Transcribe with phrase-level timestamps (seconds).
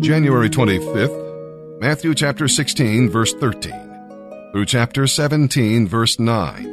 [0.00, 6.64] January 25th, Matthew chapter 16, verse 13, through chapter 17, verse 9.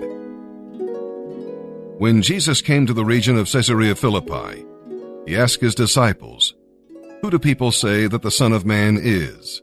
[1.97, 4.65] When Jesus came to the region of Caesarea Philippi,
[5.25, 6.55] he asked his disciples,
[7.21, 9.61] Who do people say that the Son of Man is?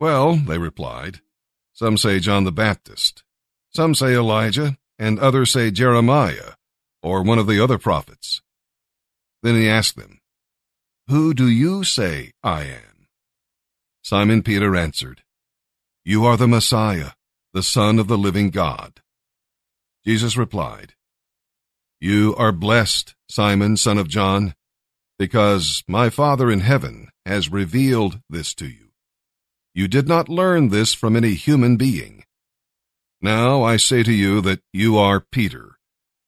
[0.00, 1.20] Well, they replied,
[1.72, 3.22] some say John the Baptist,
[3.70, 6.54] some say Elijah, and others say Jeremiah,
[7.04, 8.42] or one of the other prophets.
[9.44, 10.18] Then he asked them,
[11.08, 13.08] who do you say I am?
[14.02, 15.22] Simon Peter answered,
[16.04, 17.10] You are the Messiah,
[17.52, 19.02] the Son of the living God.
[20.06, 20.94] Jesus replied,
[22.00, 24.54] You are blessed, Simon, son of John,
[25.18, 28.90] because my Father in heaven has revealed this to you.
[29.74, 32.24] You did not learn this from any human being.
[33.20, 35.76] Now I say to you that you are Peter,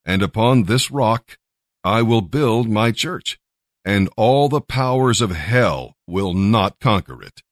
[0.05, 1.39] and upon this rock
[1.83, 3.39] I will build my church
[3.87, 7.43] and all the powers of hell will not conquer it.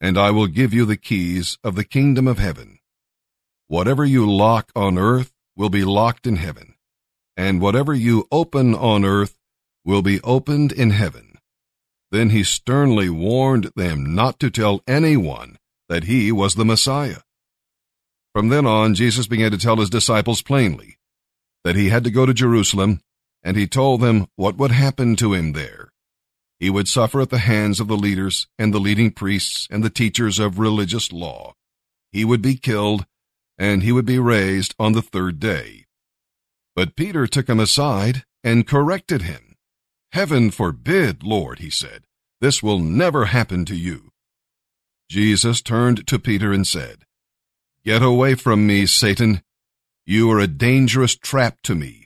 [0.00, 2.78] And I will give you the keys of the kingdom of heaven.
[3.68, 6.74] Whatever you lock on earth will be locked in heaven,
[7.36, 9.36] and whatever you open on earth
[9.84, 11.38] will be opened in heaven.
[12.10, 15.58] Then he sternly warned them not to tell anyone
[15.90, 17.20] that he was the Messiah.
[18.32, 20.96] From then on, Jesus began to tell his disciples plainly
[21.64, 23.00] that he had to go to Jerusalem
[23.44, 25.92] and he told them what would happen to him there.
[26.58, 29.90] He would suffer at the hands of the leaders and the leading priests and the
[29.90, 31.52] teachers of religious law.
[32.10, 33.04] He would be killed,
[33.58, 35.84] and he would be raised on the third day.
[36.74, 39.56] But Peter took him aside and corrected him.
[40.12, 42.04] Heaven forbid, Lord, he said,
[42.40, 44.10] this will never happen to you.
[45.10, 47.04] Jesus turned to Peter and said,
[47.84, 49.42] Get away from me, Satan.
[50.06, 52.03] You are a dangerous trap to me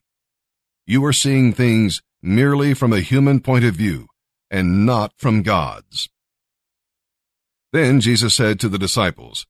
[0.88, 4.06] you are seeing things merely from a human point of view
[4.50, 6.08] and not from God's.
[7.74, 9.46] Then Jesus said to the disciples,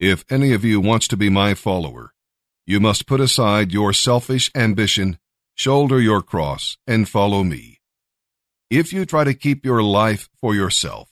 [0.00, 2.12] If any of you wants to be my follower,
[2.66, 5.16] you must put aside your selfish ambition,
[5.54, 7.78] shoulder your cross, and follow me.
[8.68, 11.08] If you try to keep your life for yourself,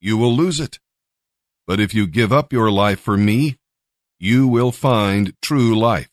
[0.00, 0.78] you will lose it.
[1.66, 3.58] But if you give up your life for me,
[4.18, 6.08] you will find true life.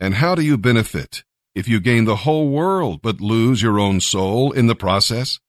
[0.00, 1.22] And how do you benefit
[1.58, 5.40] if you gain the whole world but lose your own soul in the process?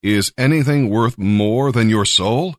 [0.00, 2.54] Is anything worth more than your soul?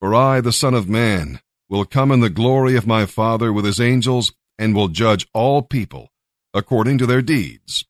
[0.00, 3.64] For I, the Son of Man, will come in the glory of my Father with
[3.64, 6.10] his angels and will judge all people
[6.52, 7.84] according to their deeds.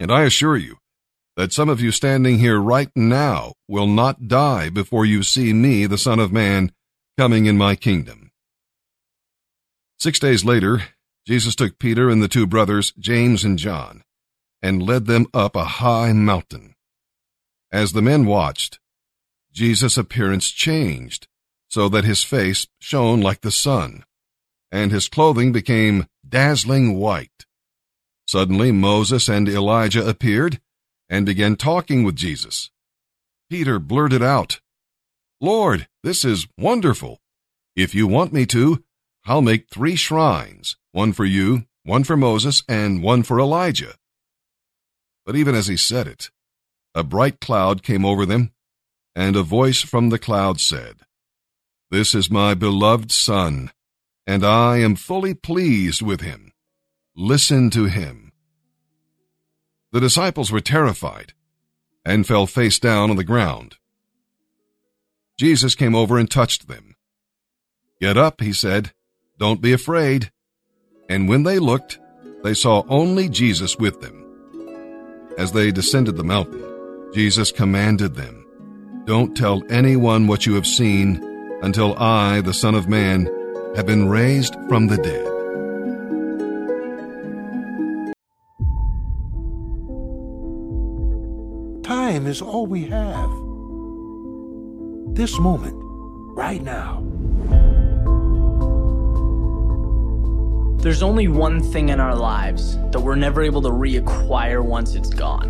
[0.00, 0.78] And I assure you
[1.36, 5.86] that some of you standing here right now will not die before you see me,
[5.86, 6.72] the Son of Man,
[7.16, 8.32] coming in my kingdom.
[10.00, 10.82] Six days later,
[11.26, 14.02] Jesus took Peter and the two brothers, James and John,
[14.62, 16.74] and led them up a high mountain.
[17.72, 18.78] As the men watched,
[19.52, 21.28] Jesus' appearance changed
[21.68, 24.04] so that his face shone like the sun,
[24.70, 27.46] and his clothing became dazzling white.
[28.28, 30.60] Suddenly Moses and Elijah appeared
[31.08, 32.70] and began talking with Jesus.
[33.50, 34.60] Peter blurted out,
[35.40, 37.18] Lord, this is wonderful.
[37.74, 38.84] If you want me to,
[39.26, 43.94] I'll make three shrines, one for you, one for Moses, and one for Elijah.
[45.26, 46.30] But even as he said it,
[46.94, 48.52] a bright cloud came over them,
[49.16, 50.98] and a voice from the cloud said,
[51.90, 53.72] This is my beloved Son,
[54.24, 56.52] and I am fully pleased with him.
[57.16, 58.30] Listen to him.
[59.90, 61.32] The disciples were terrified
[62.04, 63.78] and fell face down on the ground.
[65.36, 66.94] Jesus came over and touched them.
[68.00, 68.92] Get up, he said.
[69.40, 70.30] Don't be afraid.
[71.08, 71.98] And when they looked,
[72.42, 74.20] they saw only Jesus with them.
[75.36, 76.62] As they descended the mountain,
[77.12, 78.46] Jesus commanded them,
[79.04, 81.22] Don't tell anyone what you have seen
[81.62, 83.26] until I, the Son of Man,
[83.76, 85.24] have been raised from the dead.
[91.84, 93.30] Time is all we have.
[95.14, 95.74] This moment,
[96.36, 97.02] right now
[100.84, 105.08] There's only one thing in our lives that we're never able to reacquire once it's
[105.08, 105.48] gone.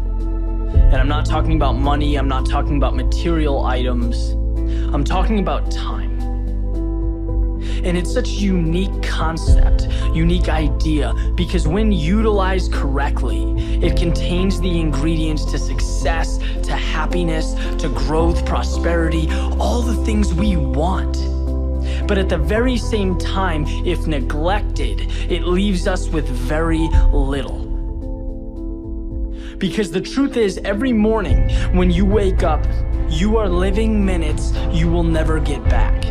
[0.72, 4.30] And I'm not talking about money, I'm not talking about material items,
[4.94, 6.20] I'm talking about time.
[7.82, 13.42] And it's such a unique concept, unique idea, because when utilized correctly,
[13.84, 19.28] it contains the ingredients to success, to happiness, to growth, prosperity,
[19.58, 21.33] all the things we want.
[22.06, 27.64] But at the very same time, if neglected, it leaves us with very little.
[29.58, 32.64] Because the truth is, every morning when you wake up,
[33.08, 36.04] you are living minutes you will never get back.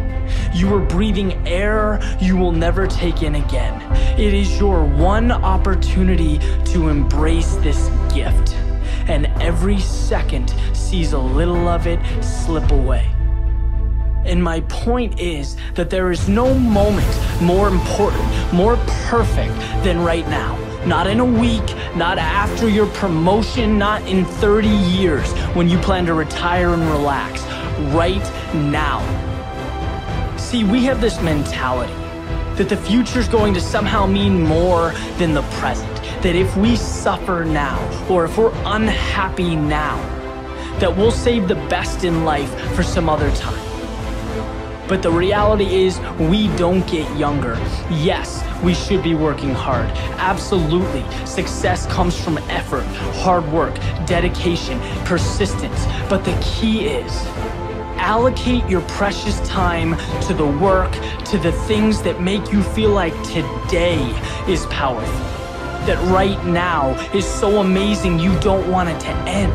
[0.56, 3.82] You are breathing air you will never take in again.
[4.20, 8.56] It is your one opportunity to embrace this gift.
[9.08, 13.10] And every second sees a little of it slip away.
[14.26, 18.78] And my point is that there is no moment more important, more
[19.08, 19.54] perfect
[19.84, 20.58] than right now.
[20.86, 21.66] Not in a week,
[21.96, 27.42] not after your promotion, not in 30 years when you plan to retire and relax.
[27.94, 28.24] Right
[28.54, 29.02] now.
[30.38, 31.94] See, we have this mentality
[32.56, 35.96] that the future is going to somehow mean more than the present.
[36.22, 37.80] That if we suffer now,
[38.10, 39.98] or if we're unhappy now,
[40.80, 43.63] that we'll save the best in life for some other time.
[44.88, 47.56] But the reality is, we don't get younger.
[47.90, 49.90] Yes, we should be working hard.
[50.18, 51.06] Absolutely.
[51.26, 52.84] Success comes from effort,
[53.22, 53.74] hard work,
[54.06, 55.86] dedication, persistence.
[56.10, 57.14] But the key is,
[57.96, 60.92] allocate your precious time to the work,
[61.26, 64.04] to the things that make you feel like today
[64.50, 65.14] is powerful.
[65.86, 69.54] That right now is so amazing you don't want it to end.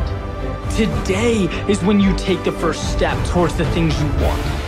[0.75, 4.58] Today is when you take the first step towards the things you want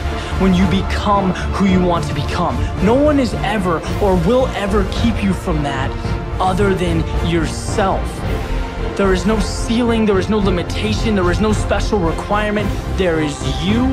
[0.42, 2.56] when you become who you want to become.
[2.84, 5.92] No one is ever or will ever keep you from that
[6.40, 8.04] other than yourself.
[8.98, 12.68] There is no ceiling, there is no limitation, there is no special requirement.
[12.98, 13.86] There is you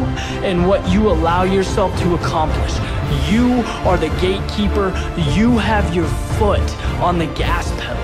[0.43, 2.73] and what you allow yourself to accomplish.
[3.31, 4.89] You are the gatekeeper,
[5.35, 6.09] you have your
[6.39, 6.63] foot
[7.01, 7.97] on the gas pedal.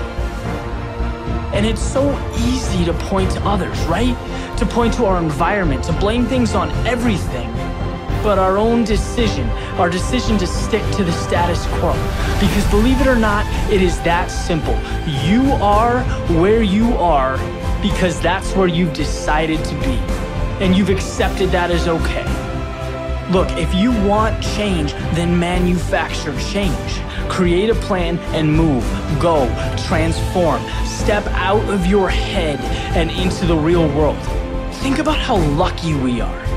[1.53, 4.15] And it's so easy to point to others, right?
[4.59, 7.54] To point to our environment, to blame things on everything
[8.25, 11.93] but our own decision, our decision to stick to the status quo.
[12.39, 14.73] Because believe it or not, it is that simple.
[15.23, 16.01] You are
[16.41, 17.37] where you are
[17.83, 19.99] because that's where you've decided to be.
[20.59, 22.25] And you've accepted that as okay.
[23.31, 27.01] Look, if you want change, then manufacture change.
[27.29, 28.83] Create a plan and move.
[29.21, 29.45] Go.
[29.85, 30.63] Transform.
[30.83, 32.59] Step out of your head
[32.97, 34.17] and into the real world.
[34.77, 36.54] Think about how lucky we are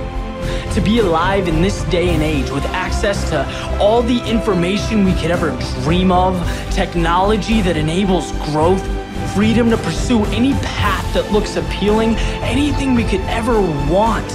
[0.74, 5.12] to be alive in this day and age with access to all the information we
[5.14, 5.50] could ever
[5.82, 6.34] dream of,
[6.70, 8.82] technology that enables growth,
[9.34, 13.60] freedom to pursue any path that looks appealing, anything we could ever
[13.90, 14.30] want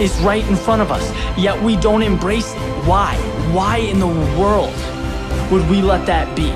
[0.00, 2.58] is right in front of us, yet we don't embrace it.
[2.86, 3.16] Why?
[3.52, 4.06] Why in the
[4.38, 4.74] world
[5.50, 6.50] would we let that be?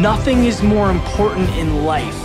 [0.00, 2.20] Nothing is more important in life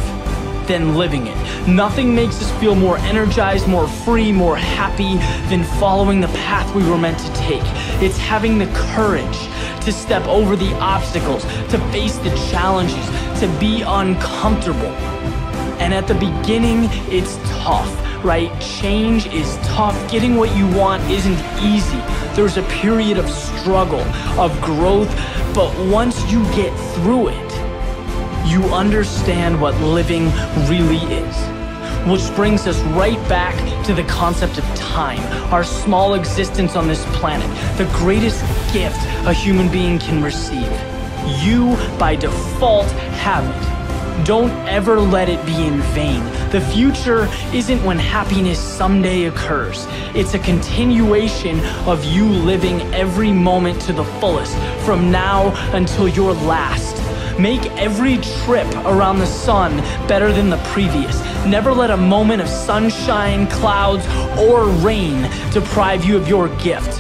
[0.68, 1.37] than living it.
[1.68, 5.18] Nothing makes us feel more energized, more free, more happy
[5.50, 7.62] than following the path we were meant to take.
[8.02, 9.38] It's having the courage
[9.84, 13.06] to step over the obstacles, to face the challenges,
[13.42, 14.94] to be uncomfortable.
[15.82, 17.94] And at the beginning, it's tough,
[18.24, 18.50] right?
[18.62, 20.10] Change is tough.
[20.10, 22.00] Getting what you want isn't easy.
[22.34, 24.00] There's a period of struggle,
[24.40, 25.14] of growth,
[25.54, 27.52] but once you get through it,
[28.50, 30.32] you understand what living
[30.70, 31.57] really is.
[32.10, 33.54] Which brings us right back
[33.86, 35.20] to the concept of time,
[35.52, 40.72] our small existence on this planet, the greatest gift a human being can receive.
[41.44, 42.90] You, by default,
[43.20, 44.26] have it.
[44.26, 46.24] Don't ever let it be in vain.
[46.52, 49.86] The future isn't when happiness someday occurs.
[50.16, 56.32] It's a continuation of you living every moment to the fullest, from now until your
[56.34, 57.07] last.
[57.40, 59.78] Make every trip around the sun
[60.08, 61.22] better than the previous.
[61.46, 64.04] Never let a moment of sunshine, clouds,
[64.40, 67.00] or rain deprive you of your gift.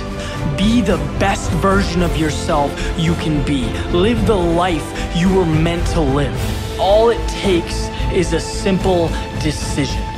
[0.56, 3.66] Be the best version of yourself you can be.
[3.92, 6.80] Live the life you were meant to live.
[6.80, 9.08] All it takes is a simple
[9.42, 10.17] decision.